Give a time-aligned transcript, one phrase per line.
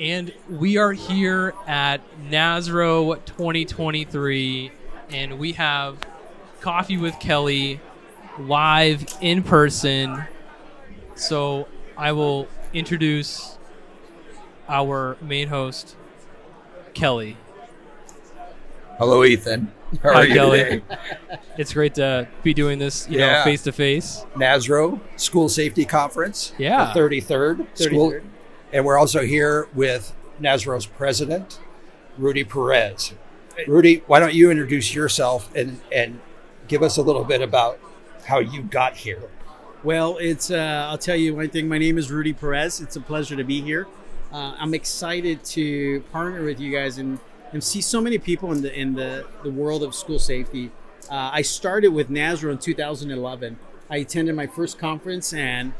[0.00, 2.00] and we are here at
[2.30, 4.70] NASRO 2023,
[5.10, 5.98] and we have
[6.60, 7.80] Coffee with Kelly
[8.38, 10.24] live in person.
[11.14, 11.66] So
[11.96, 13.58] I will introduce
[14.68, 15.96] our main host,
[16.94, 17.36] Kelly.
[18.98, 19.72] Hello, Ethan.
[20.02, 20.58] How Hi, you Kelly.
[20.58, 20.82] today?
[21.58, 24.24] It's great to be doing this, you know, face to face.
[24.36, 26.52] NASRO School Safety Conference.
[26.56, 26.92] Yeah.
[26.94, 27.66] 33rd.
[27.76, 28.22] School, 33rd.
[28.72, 31.58] And we're also here with NASRO's president,
[32.16, 33.14] Rudy Perez.
[33.66, 36.20] Rudy, why don't you introduce yourself and, and
[36.68, 37.78] give us a little bit about
[38.26, 39.22] how you got here?
[39.82, 41.68] Well, it's uh, I'll tell you one thing.
[41.68, 42.80] My name is Rudy Perez.
[42.80, 43.86] It's a pleasure to be here.
[44.32, 47.18] Uh, I'm excited to partner with you guys and,
[47.52, 50.70] and see so many people in the in the, the world of school safety.
[51.10, 53.58] Uh, I started with NASRO in 2011.
[53.88, 55.72] I attended my first conference, and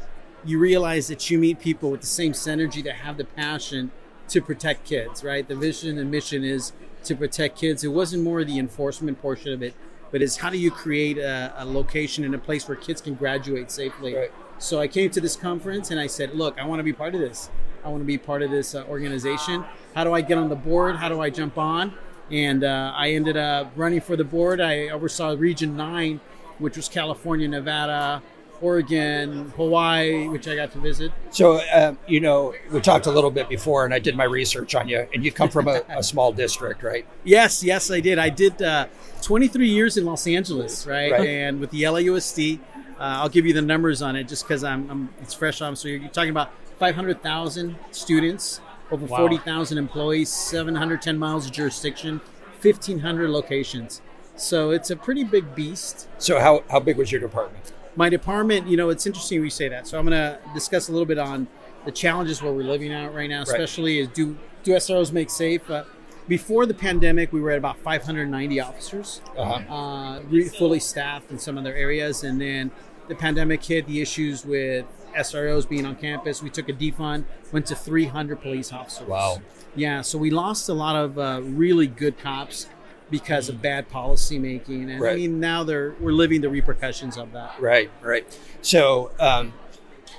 [0.45, 3.91] you realize that you meet people with the same synergy that have the passion
[4.29, 5.23] to protect kids.
[5.23, 5.47] Right?
[5.47, 7.83] The vision and mission is to protect kids.
[7.83, 9.73] It wasn't more the enforcement portion of it,
[10.11, 13.15] but it's how do you create a, a location and a place where kids can
[13.15, 14.15] graduate safely.
[14.15, 14.31] Right.
[14.57, 17.15] So I came to this conference and I said, look, I want to be part
[17.15, 17.49] of this.
[17.83, 19.63] I want to be part of this uh, organization.
[19.95, 20.97] How do I get on the board?
[20.97, 21.93] How do I jump on?
[22.29, 24.59] And uh, I ended up running for the board.
[24.59, 26.19] I oversaw Region 9,
[26.57, 28.21] which was California, Nevada,
[28.61, 31.11] Oregon, Hawaii, which I got to visit.
[31.31, 34.75] So, um, you know, we talked a little bit before, and I did my research
[34.75, 37.05] on you, and you come from a, a small district, right?
[37.23, 38.19] Yes, yes, I did.
[38.19, 38.87] I did uh,
[39.21, 41.11] 23 years in Los Angeles, right?
[41.11, 41.27] Right.
[41.27, 44.89] And with the LAUSD, uh, I'll give you the numbers on it just because I'm,
[44.89, 45.75] I'm it's fresh on.
[45.75, 49.17] So you're talking about 500,000 students, over Wow.
[49.19, 52.19] 40,000 employees, 710 miles of jurisdiction,
[52.61, 54.01] 1,500 locations.
[54.35, 56.07] So it's a pretty big beast.
[56.17, 57.73] So, how, how big was your department?
[57.95, 59.87] My department, you know, it's interesting we say that.
[59.87, 61.47] So I'm going to discuss a little bit on
[61.85, 65.69] the challenges where we're living out right now, especially is do do SROs make safe?
[65.69, 65.83] Uh,
[66.27, 69.73] before the pandemic, we were at about 590 officers, Uh-huh.
[69.73, 72.69] uh, fully staffed in some other areas, and then
[73.07, 73.87] the pandemic hit.
[73.87, 74.85] The issues with
[75.17, 79.07] SROs being on campus, we took a defund, went to 300 police officers.
[79.07, 79.41] Wow.
[79.75, 82.67] Yeah, so we lost a lot of uh, really good cops
[83.09, 87.31] because of bad policy making, and I mean now they're we're living the repercussions of
[87.33, 87.59] that.
[87.59, 88.25] Right, right.
[88.61, 89.53] So, um,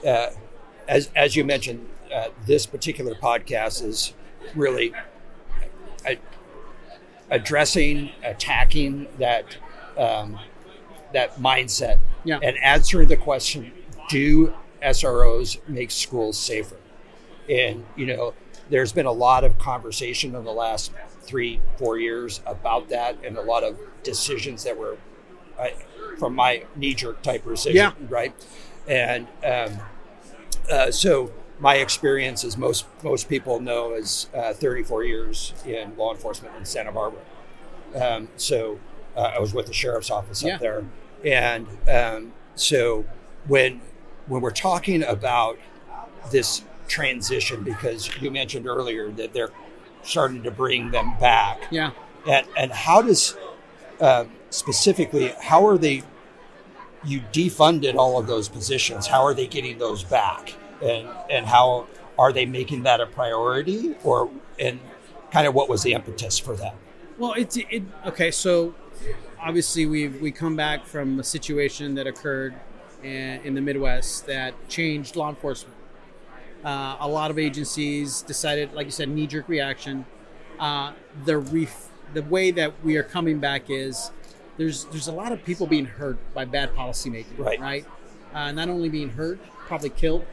[0.07, 0.31] uh,
[0.89, 4.13] as as you mentioned, uh, this particular podcast is
[4.55, 4.93] really
[6.07, 6.15] uh,
[7.31, 9.57] addressing, attacking that
[9.97, 10.39] um,
[11.13, 12.39] that mindset, Yeah.
[12.43, 13.73] and answering the question:
[14.09, 16.77] Do SROs make schools safer?
[17.49, 18.35] And you know,
[18.71, 20.93] there's been a lot of conversation in the last
[21.23, 24.97] three, four years about that, and a lot of decisions that were
[25.59, 25.75] I,
[26.19, 27.93] from my knee jerk type decision, Yeah.
[28.09, 28.33] right?
[28.89, 29.79] And um,
[30.71, 36.13] uh, so my experience, as most most people know, is uh, 34 years in law
[36.13, 37.21] enforcement in Santa Barbara.
[37.95, 38.79] Um, so
[39.17, 40.55] uh, I was with the sheriff's office Yeah.
[40.55, 40.85] up there,
[41.25, 43.05] and um, so
[43.47, 43.81] when
[44.27, 45.59] when we're talking about
[46.31, 49.53] this transition, because you mentioned earlier that they're
[50.03, 51.93] starting to bring them back, Yeah.
[52.29, 53.37] and and how does
[54.01, 56.03] uh, specifically how are they?
[57.03, 59.07] You defunded all of those positions.
[59.07, 60.55] How are they getting those back?
[60.83, 61.87] And and how
[62.19, 63.95] are they making that a priority?
[64.05, 64.29] Or
[64.59, 64.79] and
[65.31, 66.75] kind of what was the impetus for that?
[67.19, 68.31] Well, it's it, okay.
[68.31, 68.75] So
[69.41, 72.55] obviously we we come back from a situation that occurred
[73.03, 75.77] in, in the Midwest that changed law enforcement.
[76.65, 80.05] Uh, a lot of agencies decided, like you said, knee jerk reaction.
[80.59, 80.93] Uh,
[81.25, 84.11] the ref- the way that we are coming back is
[84.59, 87.59] there's there's a lot of people being hurt by bad policymaking, Right.
[87.61, 87.87] Right.
[88.35, 90.25] Uh, not only being hurt, probably killed.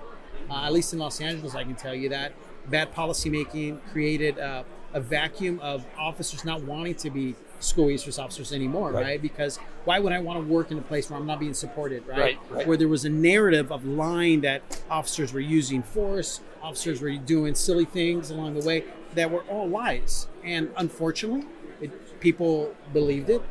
[0.50, 2.34] Uh, at least in Los Angeles, I can tell you that
[2.70, 8.54] bad policymaking created uh, a vacuum of officers not wanting to be school resource officers
[8.54, 9.04] anymore, Right.
[9.04, 9.22] right.
[9.22, 12.08] Because why would I want to work in a place where I'm not being supported,
[12.08, 12.20] right?
[12.20, 12.68] Right, right.
[12.68, 17.56] Where there was a narrative of lying that officers were using force, officers were doing
[17.56, 18.84] silly things along the way
[19.16, 20.28] that were all lies.
[20.44, 21.46] And unfortunately,
[21.82, 23.42] it, people believed it.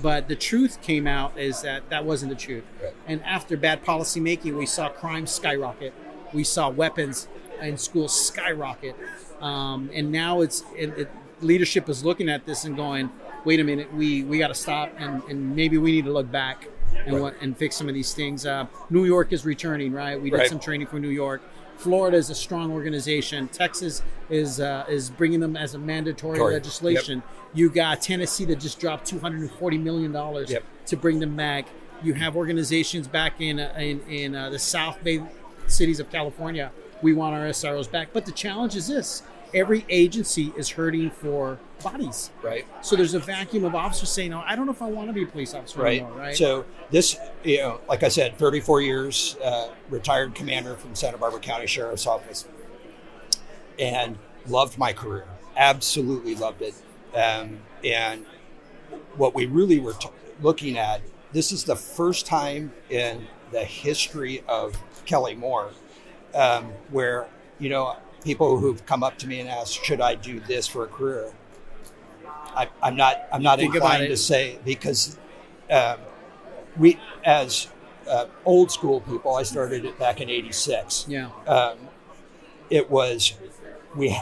[0.00, 2.64] But the truth came out is that that wasn't the truth.
[3.06, 5.92] And after bad policy making, we saw crime skyrocket.
[6.32, 7.28] We saw weapons
[7.60, 8.96] in schools skyrocket.
[9.40, 11.10] Um, and now it's it, it,
[11.40, 13.10] leadership is looking at this and going,
[13.44, 16.30] wait a minute, we, we got to stop and, and maybe we need to look
[16.30, 16.66] back
[17.06, 17.34] and Right.
[17.40, 18.44] and fix some of these things.
[18.46, 20.20] Uh, New York is returning, right?
[20.20, 20.48] We did Right.
[20.48, 21.42] some training for New York.
[21.76, 23.48] Florida is a strong organization.
[23.48, 26.52] Texas is uh, is bringing them as a mandatory Tory.
[26.54, 27.22] legislation.
[27.54, 30.62] You got Tennessee that just dropped 240 million dollars Yep.
[30.86, 31.66] to bring them back.
[32.04, 35.22] You have organizations back in uh, in, in uh, the South Bay
[35.66, 36.70] cities of California.
[37.00, 39.22] We want our SROs back, but the challenge is this:
[39.54, 42.30] every agency is hurting for bodies.
[42.42, 45.08] right So there's a vacuum of officers saying, "Oh, I don't know if I want
[45.08, 46.36] to be a police officer right anymore." Right.
[46.36, 51.40] so this you know like i said 34 years uh, retired commander from santa barbara
[51.40, 52.46] county sheriff's office
[53.78, 55.26] and loved my career
[55.56, 56.74] absolutely loved it
[57.14, 58.24] um, and
[59.16, 60.08] what we really were t-
[60.40, 61.00] looking at
[61.32, 64.76] this is the first time in the history of
[65.06, 65.70] kelly moore
[66.34, 67.26] um, where
[67.58, 70.84] you know people who've come up to me and asked should i do this for
[70.84, 71.32] a career
[72.26, 75.18] I, i'm not i'm not Think inclined to say because
[75.70, 75.98] um,
[76.76, 77.68] we as
[78.08, 81.30] uh, old school people i started it back in 86 yeah.
[81.46, 81.78] um,
[82.70, 83.34] it was
[83.96, 84.16] we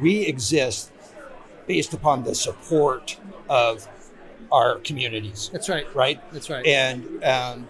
[0.00, 0.92] we exist
[1.66, 3.86] based upon the support of
[4.50, 5.94] our communities That's right.
[5.94, 6.66] right That's right.
[6.66, 7.68] and um,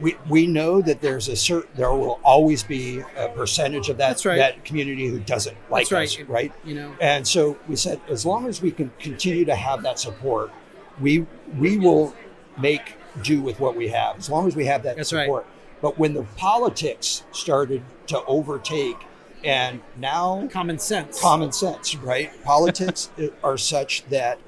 [0.00, 4.24] we we know that there's a certain there will always be a percentage of that
[4.24, 4.36] right.
[4.38, 6.08] that community who doesn't like That's right.
[6.22, 6.96] us right You know.
[7.00, 10.50] and so we said, as long as we can continue to have that support,
[11.00, 11.26] we
[11.58, 12.14] we will
[12.58, 14.16] make do with what we have.
[14.18, 15.24] As long as we have that That's right.
[15.24, 15.46] support.
[15.82, 18.96] But when the politics started to overtake,
[19.42, 21.18] and now Common sense.
[21.20, 22.30] common sense, right?
[22.44, 23.10] Politics
[23.42, 24.38] are such that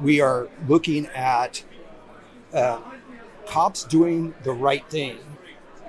[0.00, 1.64] we are looking at
[2.52, 2.78] uh,
[3.46, 5.18] cops doing the right thing,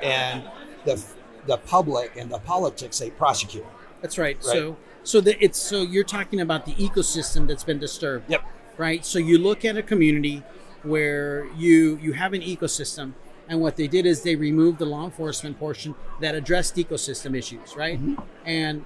[0.02, 0.44] and
[0.86, 1.04] the
[1.48, 3.66] the public and the politics they prosecute.
[4.02, 4.38] That's right.
[4.38, 4.44] Right.
[4.44, 8.30] So so that it's so you're talking about the ecosystem that's been disturbed.
[8.30, 8.44] Yep.
[8.78, 9.06] Right.
[9.06, 10.44] So you look at a community
[10.84, 13.14] where you you have an ecosystem
[13.48, 17.76] and what they did is they removed the law enforcement portion that addressed ecosystem issues,
[17.76, 18.02] right?
[18.02, 18.22] Mm-hmm.
[18.46, 18.86] And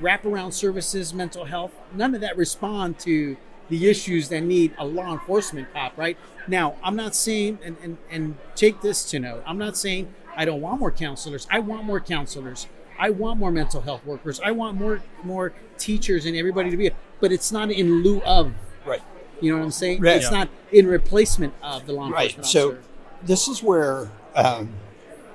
[0.00, 3.36] wraparound services, mental health, none of that respond to
[3.70, 6.18] the issues that need a law enforcement cop, right?
[6.46, 10.44] Now, I'm not saying, and, and, and take this to note, I'm not saying I
[10.44, 11.46] don't want more counselors.
[11.50, 12.66] I want more counselors.
[12.98, 14.40] I want more mental health workers.
[14.44, 16.90] I want more more teachers and everybody to be,
[17.20, 18.52] but it's not in lieu of.
[18.84, 19.00] Right.
[19.40, 20.02] You know what I'm saying?
[20.02, 20.16] Right.
[20.16, 20.38] It's Yeah.
[20.40, 22.46] not in replacement of the law enforcement Right.
[22.46, 22.76] So
[23.22, 24.74] this is where um,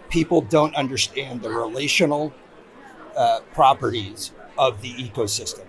[0.09, 2.33] people don't understand the relational
[3.17, 5.65] uh, properties of the ecosystem.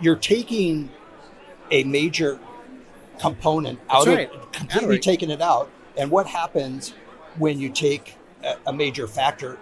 [0.00, 0.90] You're taking
[1.72, 2.38] a major
[3.18, 5.02] component out of completely Outright.
[5.02, 6.94] taking it out, and what happens
[7.38, 8.14] when you take
[8.44, 9.58] a, a major factor?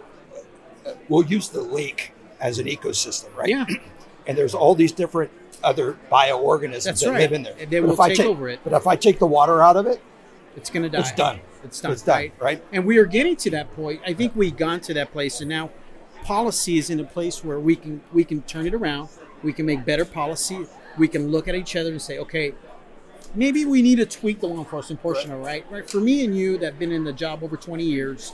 [0.87, 3.49] Uh, we'll use the lake as an ecosystem, right?
[3.49, 3.65] Yeah.
[4.27, 5.31] and there's all these different
[5.62, 7.21] other bioorganisms That's that right.
[7.21, 7.55] live in there.
[7.59, 8.61] And they But will if I take over it.
[8.65, 10.01] But if I take the water out of it,
[10.57, 11.01] It's going to die.
[11.01, 11.41] it's done.
[11.62, 11.93] It's done.
[11.93, 12.33] It's done, right?
[12.41, 12.65] right?
[12.73, 14.01] And we are getting to that point.
[14.07, 15.69] I think we've gone to that place, and now
[16.25, 19.11] policy is in a place where we can we can turn it around.
[19.43, 20.67] We can make better policy.
[20.99, 22.55] We can look at each other and say, okay,
[23.35, 25.65] maybe we need to tweak the law enforcement portion, all right?
[25.71, 25.89] Right.
[25.89, 28.33] For me and you that have been in the job over 20 years,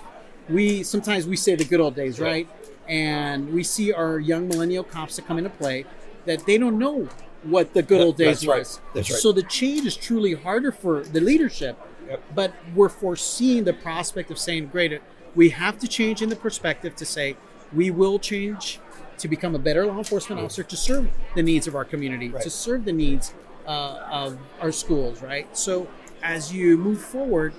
[0.49, 2.49] we sometimes we say the good old days, Right.
[2.88, 5.85] And we see our young millennial cops that come into play
[6.25, 7.08] that they don't know
[7.43, 8.59] what the good old days that's right.
[8.61, 8.81] was.
[8.94, 9.19] That's right.
[9.19, 11.76] So the change is truly harder for the leadership
[12.09, 12.23] Yep.
[12.35, 15.00] but we're foreseeing the prospect of saying greater
[15.35, 17.37] we have to change in the perspective to say
[17.73, 18.79] we will change
[19.18, 22.42] to become a better law enforcement officer to serve the needs of our community Right.
[22.42, 23.34] to serve the needs
[23.66, 25.88] uh, of our schools right so
[26.22, 27.52] as you move forward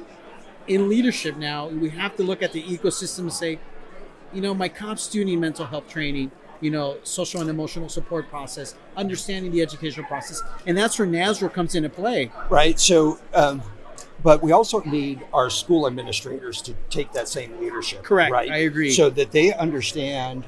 [0.67, 3.59] in leadership now we have to look at the ecosystem and say
[4.33, 6.31] you know my cops do need mental health training
[6.61, 11.51] you know social and emotional support process understanding the educational process and that's where NASRO
[11.53, 12.79] comes into play right?
[12.79, 13.61] So, um,
[14.23, 18.03] but we also need our school administrators to take that same leadership.
[18.03, 18.31] Correct.
[18.31, 18.49] Right.
[18.49, 18.91] I agree.
[18.91, 20.43] So that they understand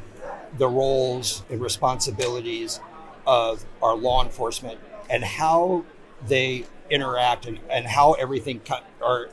[0.57, 2.79] the roles and responsibilities
[3.27, 4.79] of our law enforcement
[5.09, 5.85] and how
[6.27, 9.29] they interact and, and how everything co- are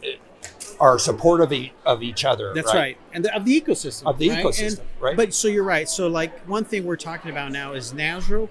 [0.78, 2.52] are supportive e- of each other.
[2.54, 4.44] That's right, and the, of the ecosystem Of the right?
[4.44, 5.16] ecosystem, And- right.
[5.16, 5.88] But so you're right.
[5.88, 8.48] So like one thing we're talking about now is NASRO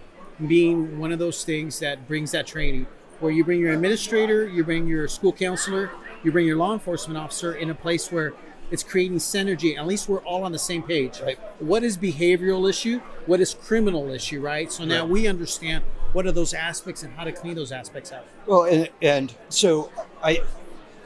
[0.48, 2.88] being one of those things that brings that training,
[3.19, 5.91] where you bring your administrator, you bring your school counselor,
[6.24, 8.34] you bring your law enforcement officer in a place where
[8.72, 9.77] it's creating synergy.
[9.77, 11.22] At least we're all on the same page.
[11.22, 11.38] Right.
[11.60, 13.00] What is behavioral issue?
[13.25, 14.41] What is criminal issue?
[14.41, 14.72] Right.
[14.72, 15.10] So now Right.
[15.10, 18.25] we understand what are those aspects and how to clean those aspects out.
[18.45, 19.91] Well, and, and so
[20.24, 20.41] I,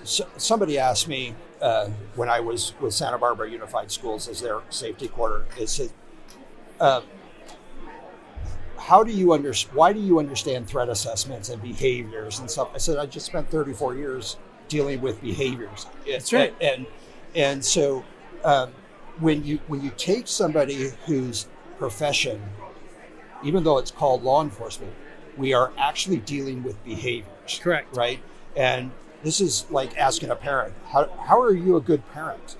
[0.03, 4.61] so somebody asked me uh, when I was with Santa Barbara Unified Schools as their
[4.69, 5.89] safety quarter, is said,
[6.79, 7.01] uh,
[8.77, 12.69] how do you under, why do you understand threat assessments and behaviors and stuff?
[12.73, 14.37] I said, I just spent 34 years
[14.67, 15.85] dealing with behaviors.
[16.07, 16.53] That's right.
[16.61, 16.87] And, and
[17.63, 18.03] so
[18.43, 18.71] um,
[19.19, 22.41] when you, when you take somebody whose profession,
[23.43, 24.93] even though it's called law enforcement,
[25.38, 27.95] we are actually dealing with behaviors Correct.
[27.95, 28.19] right?
[28.55, 28.91] And
[29.24, 32.57] this is like asking a parent, how, how are you a good parent?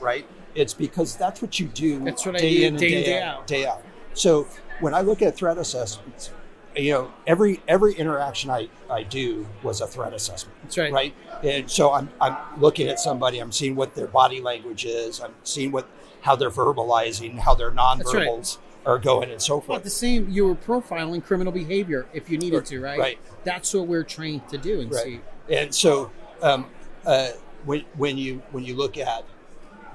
[0.00, 0.26] Right?
[0.54, 3.04] It's because that's what you do That's what I day do in and day day,
[3.04, 3.46] day out, out.
[3.46, 3.82] day out.
[4.12, 4.46] So
[4.80, 6.30] when I look at threat assessments,
[6.76, 10.56] you know, every every interaction I, I do was a threat assessment.
[10.62, 10.92] That's right.
[10.92, 11.14] Right.
[11.42, 15.34] And so I'm I'm looking at somebody, I'm seeing what their body language is, I'm
[15.44, 15.88] seeing what
[16.22, 19.82] how they're verbalizing, how their nonverbals are going and so Well, forth.
[19.82, 22.98] the same, you were profiling criminal behavior if you needed to, right?
[22.98, 23.18] Right.
[23.44, 25.04] That's what we're trained to do and Right.
[25.04, 25.20] see.
[25.50, 26.10] And so
[26.42, 26.66] um,
[27.06, 27.28] uh,
[27.64, 29.24] when when you when you look at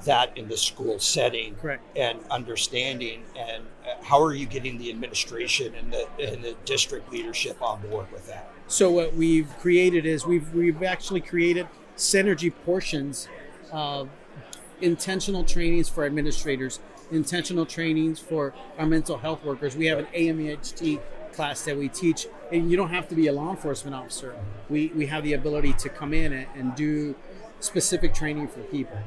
[0.06, 1.84] that in the school setting Correct.
[1.98, 7.12] and understanding and uh, how are you getting the administration and the and the district
[7.12, 12.54] leadership on board with that So what we've created is we've we've actually created synergy
[12.66, 13.28] portions
[13.72, 14.10] of
[14.82, 16.80] intentional trainings for administrators,
[17.12, 19.76] intentional trainings for our mental health workers.
[19.76, 21.00] We have an AMHT
[21.34, 24.36] class that we teach, and you don't have to be a law enforcement officer.
[24.70, 27.16] We we have the ability to come in and, and do
[27.60, 28.98] specific training for people.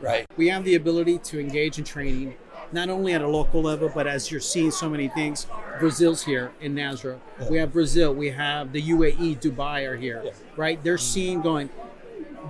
[0.00, 2.34] Right We have the ability to engage in training,
[2.72, 5.46] not only at a local level, but as you're seeing so many things.
[5.78, 7.18] Brazil's here in NASRO.
[7.50, 8.14] We have Brazil.
[8.14, 10.30] We have the UAE, Dubai are here, Yeah.
[10.56, 10.82] right?
[10.82, 11.70] They're seeing going.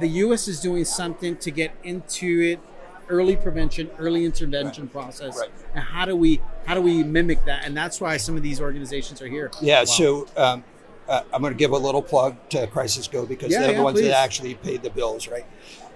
[0.00, 0.48] The U.S.
[0.48, 2.60] is doing something to get into it,
[3.08, 5.36] early prevention, early intervention process.
[5.38, 5.50] Right.
[5.74, 7.64] And how do we how do we mimic that?
[7.64, 9.50] And that's why some of these organizations are here.
[9.60, 9.84] yeah Wow.
[9.84, 10.64] so um,
[11.08, 13.98] uh, i'm going to give a little plug to CrisisGo because Yeah, they're the ones
[13.98, 14.08] please.
[14.08, 15.44] that actually pay the bills right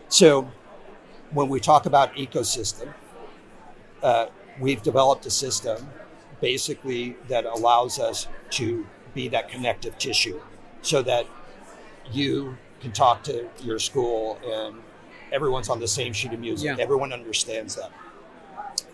[0.09, 0.51] so
[1.35, 2.93] when we talk about ecosystem
[4.03, 4.27] uh,
[4.61, 5.89] we've developed a system
[6.41, 10.41] basically that allows us to be that connective tissue
[10.83, 11.27] so that
[12.13, 14.77] you can talk to your school and
[15.33, 16.77] everyone's on the same sheet of music.
[16.77, 16.83] Yeah.
[16.83, 17.91] Everyone understands that.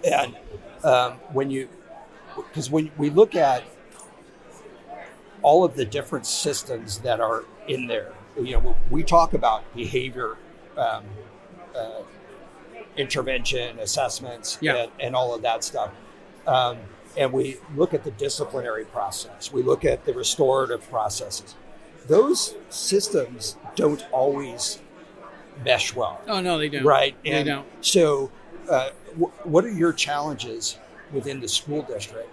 [0.04, 0.36] And
[0.84, 1.68] um, when you,
[2.36, 3.64] because when we look at
[5.42, 10.36] all of the different systems that are in there, you know, we talk about behavior
[10.76, 11.04] um,
[11.74, 12.02] uh,
[13.00, 14.76] intervention, assessments, Yeah.
[14.76, 15.90] and, and all of that stuff.
[16.46, 16.78] Um,
[17.16, 21.54] and we look at the disciplinary process, we look at the restorative processes.
[22.06, 24.80] Those systems don't always
[25.64, 26.84] mesh well, Oh no, they don't.
[26.84, 27.14] right?
[27.24, 27.66] They And don't.
[27.80, 28.30] so,
[28.70, 30.78] uh, w- what are your challenges
[31.12, 32.30] within the school district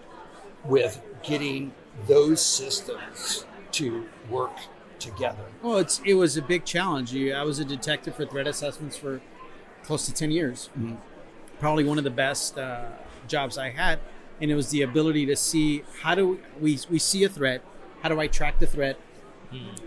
[0.63, 1.73] with getting
[2.07, 4.55] those systems to work
[4.99, 5.43] together?
[5.61, 7.15] Well, it's it was a big challenge.
[7.15, 9.19] I was a detective for threat assessments for
[9.87, 10.69] close to ten years.
[10.77, 10.97] Mhm.
[11.59, 12.85] Probably one of the best uh,
[13.27, 13.99] jobs I had,
[14.39, 17.61] and it was the ability to see how do we we see a threat,
[18.03, 18.97] how do I track the threat,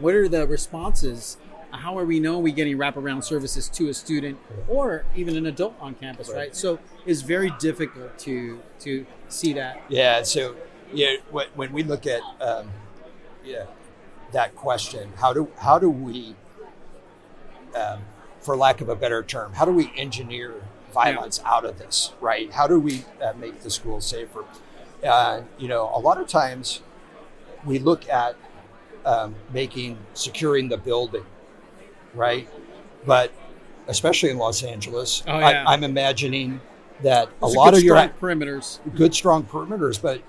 [0.01, 1.37] what are the responses,
[1.71, 5.75] how are we know we getting wraparound services to a student or even an adult
[5.81, 6.37] on campus, right?
[6.37, 6.57] Right.
[6.57, 9.81] So it's very difficult to to see that.
[9.89, 10.23] Yeah.
[10.25, 10.57] So,
[10.93, 12.71] yeah, when, when we look at um,
[13.45, 13.67] yeah
[14.33, 16.35] that question, how do how do we,
[17.77, 18.01] um,
[18.41, 20.55] for lack of a better term, how do we engineer
[20.93, 22.13] violence out of this?
[22.21, 22.53] Right?
[22.53, 24.45] How do we uh, make the school safer?
[25.05, 26.81] Uh, you know, a lot of times
[27.65, 28.37] we look at
[29.05, 31.25] um, making securing the building,
[32.15, 32.49] right?
[33.07, 33.33] But
[33.89, 35.65] especially in Los Angeles, Oh, yeah.
[35.67, 36.61] I, I'm imagining
[37.03, 38.79] that a lot of your perimeters.
[38.95, 40.21] good strong perimeters, but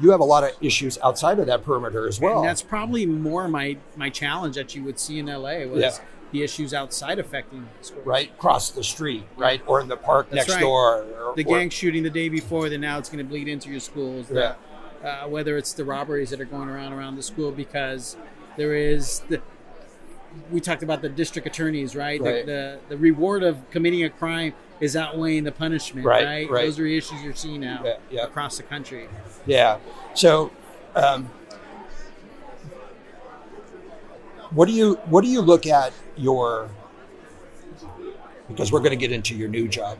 [0.00, 2.40] you have a lot of issues outside of that perimeter as well.
[2.40, 5.92] And that's probably more my my challenge that you would see in LA was Yeah.
[6.32, 8.04] The issues outside affecting schools.
[8.06, 10.60] right across the street, right, or in the park That's next right.
[10.60, 11.02] door.
[11.02, 13.70] Or, The or- gang shooting the day before, then now it's going to bleed into
[13.70, 14.28] your schools.
[14.28, 14.56] The,
[15.04, 18.16] uh, whether it's the robberies that are going around around the school because
[18.56, 19.40] there is the.
[20.50, 22.18] We talked about the district attorneys, right?
[22.20, 22.46] Right.
[22.46, 26.50] The, the the reward of committing a crime is outweighing the punishment, Right, right?
[26.50, 26.64] right.
[26.64, 28.22] Those are issues you're seeing now Yeah, yeah.
[28.24, 29.08] across the country.
[29.44, 29.78] Yeah.
[30.14, 30.50] So,
[30.96, 31.28] um,
[34.50, 36.68] what do you what do you look at your?
[38.48, 39.98] Because we're going to get into your new job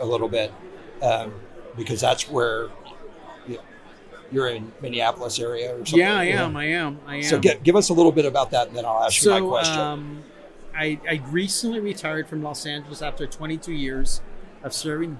[0.00, 0.52] a little bit,
[1.02, 1.32] um,
[1.76, 2.68] because that's where
[3.46, 3.58] you-
[4.32, 5.98] you're in Minneapolis area or something.
[6.00, 6.56] Yeah, I am.
[6.56, 7.00] I am.
[7.06, 7.22] I am.
[7.22, 9.40] So, get, give us a little bit about that, and then I'll ask you my
[9.40, 9.78] question.
[9.78, 10.22] um,
[10.74, 14.20] I, I recently retired from Los Angeles after 22 years
[14.62, 15.18] of serving,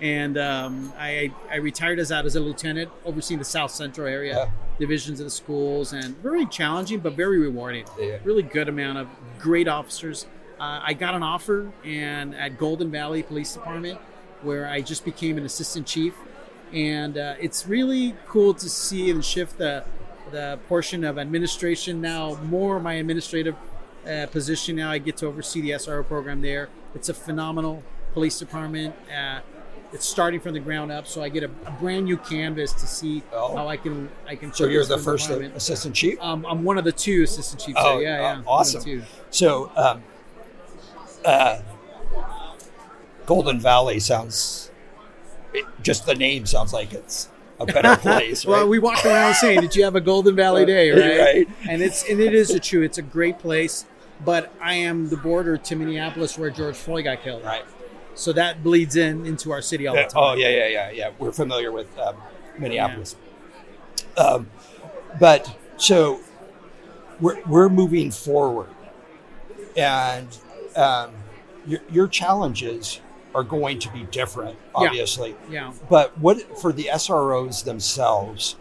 [0.00, 4.34] and um, I, I retired as out as a lieutenant, overseeing the South Central area
[4.36, 4.50] Yeah.
[4.78, 7.84] divisions of the schools, and very challenging but very rewarding.
[7.98, 8.18] Yeah.
[8.24, 9.08] Really good amount of
[9.40, 10.26] great officers.
[10.58, 13.98] Uh, I got an offer and at Golden Valley Police Department,
[14.42, 16.14] where I just became an assistant chief,
[16.72, 19.84] and uh, it's really cool to see and shift the
[20.30, 23.56] the portion of administration now more my administrative
[24.06, 24.90] uh, position now.
[24.90, 26.68] I get to oversee the SRO program there.
[26.94, 27.82] It's a phenomenal
[28.12, 28.94] police department.
[29.92, 32.86] It's starting from the ground up, so I get a, a brand new canvas to
[32.86, 33.56] see Oh.
[33.56, 34.52] how I can I can.
[34.52, 36.16] so you're the first assistant chief.
[36.20, 37.78] Um, I'm one of the two assistant chiefs.
[37.80, 38.02] Oh, there.
[38.02, 39.02] yeah, yeah, one of the awesome.
[39.30, 40.02] So, um,
[41.24, 41.60] uh,
[43.26, 44.70] Golden Valley sounds,
[45.52, 47.28] it, just the name sounds like it's
[47.58, 48.44] a better place.
[48.46, 48.68] well, right?
[48.68, 51.18] we walk around saying, "Did you have a Golden Valley day?" Right?
[51.46, 51.48] Right.
[51.68, 52.82] And it's and it is a true.
[52.82, 53.84] It's a great place,
[54.24, 57.44] but I am the border to Minneapolis where George Floyd got killed.
[57.44, 57.64] right.
[58.14, 60.12] So that bleeds in into our city all the time.
[60.16, 61.10] oh yeah, yeah, yeah, yeah.
[61.18, 62.16] We're familiar with um,
[62.58, 63.16] Minneapolis,
[64.16, 64.48] um,
[65.18, 66.20] but so
[67.20, 68.68] we're we're moving forward,
[69.76, 70.28] and
[70.76, 71.12] um,
[71.66, 73.00] your your challenges
[73.34, 74.86] are going to be different, Yeah.
[74.88, 75.36] obviously.
[75.48, 75.72] Yeah.
[75.88, 78.56] But what for the SROs themselves?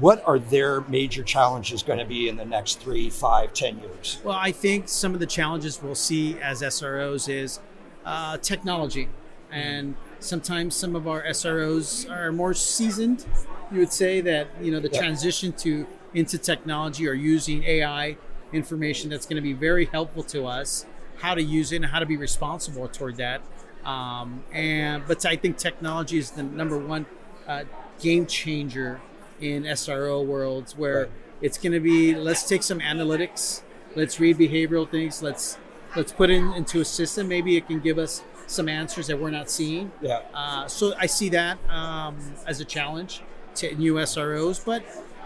[0.00, 4.18] What are their major challenges going to be in the next three, five, ten years?
[4.24, 7.60] Well, I think some of the challenges we'll see as SROs is
[8.06, 9.08] uh, technology,
[9.50, 13.26] and sometimes some of our SROs are more seasoned.
[13.70, 15.00] You would say that you know the Yeah.
[15.00, 18.16] transition to into technology or using AI
[18.52, 20.86] information that's going to be very helpful to us.
[21.18, 23.42] How to use it and how to be responsible toward that.
[23.84, 27.06] Um, and but I think technology is the number one
[27.46, 27.64] uh,
[28.00, 29.00] game changer
[29.40, 31.10] in SRO worlds where Right.
[31.42, 33.62] it's going to be let's take some analytics
[33.94, 35.58] let's read behavioral things let's
[35.96, 39.30] let's put it into a system maybe it can give us some answers that we're
[39.30, 43.22] not seeing Yeah, uh, so i see that um, as a challenge
[43.56, 44.84] to new sros but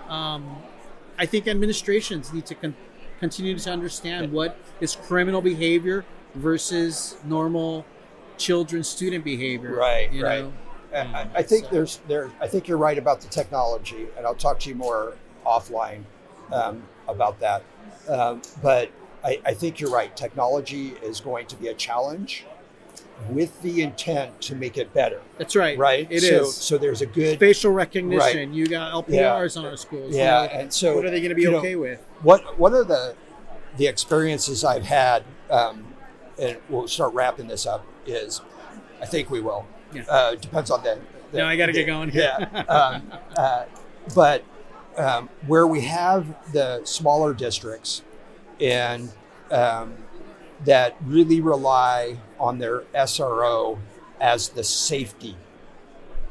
[0.08, 0.56] um,
[1.18, 2.76] i think administrations need to con-
[3.18, 7.84] continue to understand what is criminal behavior versus normal
[8.38, 10.44] children student behavior Right, you right.
[10.44, 10.52] know?
[10.92, 12.30] And I, I think So- there's there.
[12.40, 15.14] I think you're right about the technology, and I'll talk to you more
[15.46, 16.02] offline
[16.50, 17.62] um, about that.
[18.08, 18.90] Um, but
[19.24, 20.16] I, I think you're right.
[20.16, 22.44] Technology is going to be a challenge,
[23.28, 25.20] with the intent to make it better.
[25.36, 26.06] that's right Right.
[26.10, 26.56] It so, is.
[26.56, 27.38] So there's a good.
[27.38, 28.54] facial recognition.
[28.54, 30.14] You got LPRs on our schools.
[30.16, 32.00] Yeah, and so what are they going to be you know, okay with?
[32.22, 33.14] What What are the
[33.76, 35.24] the experiences I've had?
[35.50, 35.86] Um,
[36.38, 37.84] and we'll start wrapping this up.
[38.06, 38.40] Is
[39.02, 39.66] I think we will.
[39.92, 40.04] Yeah.
[40.08, 40.98] Uh, depends on the.
[41.30, 42.34] the No, I gotta the- get going here.
[42.38, 42.60] Yeah.
[42.68, 43.64] um, uh,
[44.14, 44.44] but
[44.96, 48.02] um, where we have the smaller districts
[48.60, 49.10] and
[49.50, 49.94] um,
[50.64, 53.78] that really rely on their SRO
[54.20, 55.36] as the safety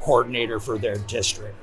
[0.00, 1.56] coordinator for their district.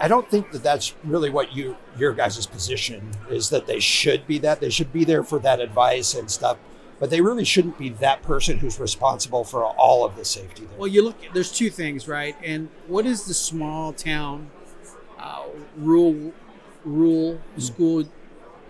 [0.00, 4.26] I- don't think that that's really what you your guys' position is that they should
[4.26, 6.58] be that they should be there for that advice and stuff,
[6.98, 10.78] but they really shouldn't be that person who's responsible for all of the safety there.
[10.78, 11.16] Well, you look.
[11.32, 12.36] There's two things, right?
[12.42, 14.50] And what is the small town,
[15.18, 15.44] uh,
[15.76, 16.32] rural,
[16.84, 18.04] rural school?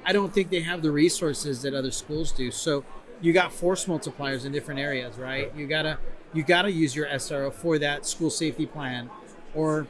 [0.05, 2.51] I don't think they have the resources that other schools do.
[2.51, 2.85] So
[3.21, 5.53] you got force multipliers in different areas, right?
[5.57, 5.99] You gotta
[6.33, 9.11] you gotta use your SRO for that school safety plan,
[9.55, 9.87] or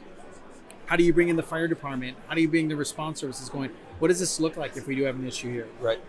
[0.87, 2.17] how do you bring in the fire department?
[2.27, 3.71] How do you bring the response services going?
[3.99, 5.67] What does this look like if we do have an issue here?
[5.81, 5.99] right.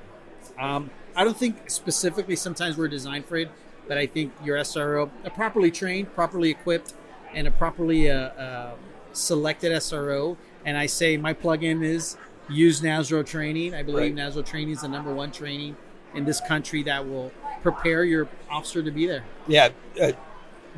[0.59, 3.51] Um, I don't think specifically sometimes we're designed for it,
[3.89, 6.95] but I think your SRO, a properly trained, properly equipped,
[7.35, 8.75] and a properly uh, uh,
[9.13, 10.37] selected SRO.
[10.65, 12.17] And I say my plug-in is
[12.51, 13.75] use NASRO training.
[13.75, 14.27] I believe Right.
[14.33, 15.77] NASRO training is the number one training
[16.15, 17.33] in this country that will
[17.63, 19.25] prepare your officer to be there.
[19.47, 19.69] Yeah.
[20.01, 20.13] Uh,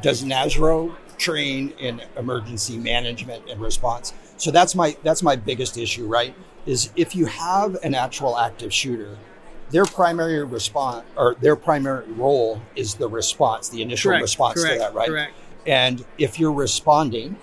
[0.00, 4.12] does NASRO train in emergency management and response?
[4.36, 6.34] So that's my that's my biggest issue, right?
[6.66, 9.16] Is if you have an actual active shooter,
[9.70, 14.74] their primary response or their primary role is the response, the initial Correct, response correct,
[14.74, 15.08] to that, right?
[15.08, 15.32] correct.
[15.66, 17.36] And if you're responding,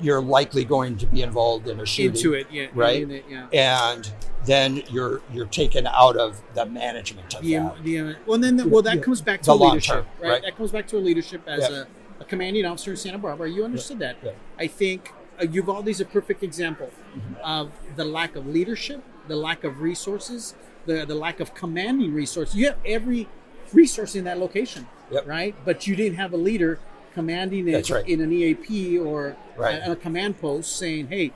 [0.00, 2.16] you're likely going to be involved in a shooting.
[2.16, 3.02] Into it, yeah, Right.
[3.02, 3.48] in it, yeah.
[3.52, 4.10] And
[4.46, 7.84] then you're you're taken out of the management of the, that.
[7.84, 9.02] the uh, well then the, well that Yeah.
[9.02, 10.30] comes back to The leadership term, right?
[10.30, 10.42] right.
[10.42, 11.84] that comes back to a leadership as Yeah.
[12.18, 14.16] a, a commanding officer in santa barbara you understood that
[14.58, 17.34] i think uh, uvalde is a perfect example Mm-hmm.
[17.44, 20.54] of the lack of leadership the lack of resources
[20.86, 23.28] the, the lack of commanding resources you have every
[23.74, 25.26] resource in that location Yep.
[25.26, 26.78] right but you didn't have a leader
[27.14, 28.08] commanding it right.
[28.08, 28.70] in an eap
[29.00, 29.80] or Right.
[29.84, 31.32] a, a command post saying hey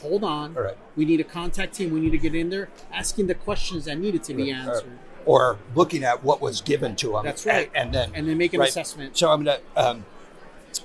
[0.00, 0.76] hold on right.
[0.96, 3.96] we need a contact team we need to get in there asking the questions that
[3.98, 7.24] needed to be answered or looking at what was given to them.
[7.24, 7.70] That's right.
[7.74, 9.16] And, and then and then make an assessment.
[9.16, 10.06] So I'm gonna um,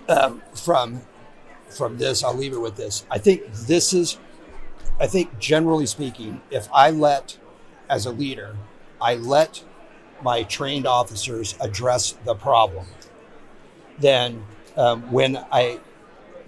[0.09, 1.01] um, from
[1.69, 2.23] from this.
[2.23, 3.05] I'll leave it with this.
[3.09, 4.19] I think this is.
[4.99, 7.37] I think generally speaking, if I let,
[7.89, 8.55] as a leader,
[9.01, 9.63] I let
[10.21, 12.85] my trained officers address the problem,
[13.99, 14.43] then
[14.77, 15.79] um, when I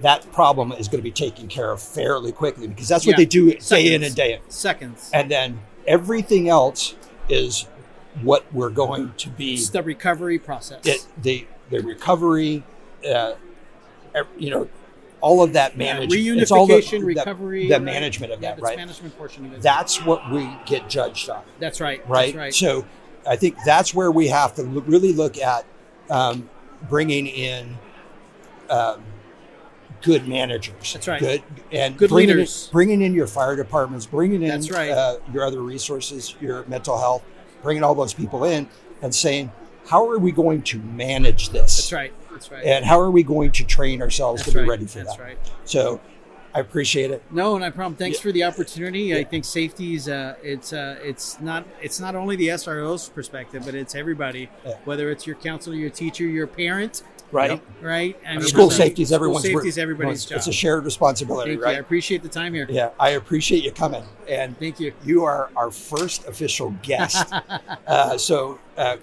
[0.02, 3.18] that problem is going to be taken care of fairly quickly because that's what Yeah.
[3.18, 4.52] they do day in and day out.
[4.52, 5.10] Seconds.
[5.14, 6.96] And then everything else
[7.30, 7.66] is
[8.22, 10.86] what we're going to be It's the recovery process.
[10.86, 12.64] it, the the recovery,
[13.10, 13.34] uh,
[14.38, 14.68] you know,
[15.22, 17.82] all of that management, the- reunification, the, recovery, the right?
[17.84, 18.78] management of Yeah, that, right?
[18.78, 19.62] management portion of it.
[19.62, 22.08] That's what we get judged on, that's right.
[22.08, 22.26] right?
[22.28, 22.54] That's right.
[22.54, 22.86] So,
[23.28, 25.66] I think that's where we have to really look at
[26.12, 26.48] um,
[26.90, 27.78] bringing in
[28.70, 29.04] um,
[30.02, 30.94] good managers.
[30.94, 31.20] That's right.
[31.20, 32.68] Good and Good bringing leaders.
[32.68, 34.92] In, bringing in your fire departments, bringing in That's right.
[34.92, 37.24] uh, your other resources, your mental health,
[37.64, 38.70] bringing all those people in
[39.02, 39.52] and saying,
[39.88, 41.78] how are we going to manage this?
[41.78, 42.14] That's right.
[42.32, 42.66] That's right.
[42.66, 44.70] And how are we going to train ourselves That's to be right.
[44.70, 45.24] ready for That's that?
[45.24, 45.38] right.
[45.64, 46.02] So
[46.56, 47.22] I appreciate it.
[47.32, 47.96] No, no problem.
[47.96, 48.22] Thanks Yeah.
[48.24, 49.14] for the opportunity.
[49.18, 53.64] I think safety is uh, it's uh, it's not it's not only the SRO's perspective,
[53.66, 54.50] but it's everybody.
[54.66, 54.76] Yeah.
[54.86, 57.62] Whether it's your counselor, your teacher, your parent, Right.
[57.82, 58.18] right?
[58.26, 60.38] I mean, School safety is school everyone's safety is everybody's it's, job.
[60.38, 61.72] It's a shared responsibility, Thank you.
[61.72, 62.68] I appreciate the time here.
[62.70, 64.94] Yeah, I appreciate you coming, and Thank you.
[65.04, 67.34] you are our first official guest.
[67.88, 68.96] uh, so uh,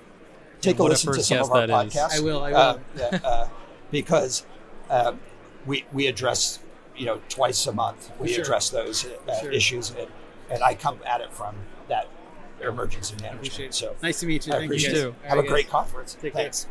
[0.63, 1.93] take a What a listen to some of our that is.
[1.93, 2.17] podcasts.
[2.17, 2.81] I will, I Uh, will.
[3.13, 3.49] yeah, uh,
[3.91, 4.47] because
[4.89, 5.13] uh,
[5.67, 6.61] we we address
[7.03, 8.13] you know twice a month.
[8.21, 8.43] We Sure.
[8.45, 9.51] address those uh, Sure.
[9.51, 10.07] issues, and,
[10.51, 11.57] and I come at it from
[11.89, 12.07] that
[12.61, 13.75] emergency management.
[13.75, 14.53] So Nice to meet you.
[14.53, 15.03] I Thank appreciate you guys.
[15.03, 15.15] it.
[15.25, 15.73] All have a right, great guys.
[15.73, 16.15] conference.
[16.15, 16.43] Take care.
[16.45, 16.67] Thanks.